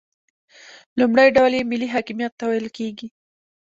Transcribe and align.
لومړی 0.99 1.27
ډول 1.37 1.51
یې 1.57 1.63
ملي 1.71 1.87
حاکمیت 1.93 2.33
ته 2.39 2.43
ویل 2.49 2.67
کیږي. 2.77 3.07